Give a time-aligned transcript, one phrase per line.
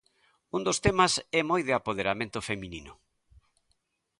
[0.55, 2.93] Un dos temas é moi de apoderamento feminino.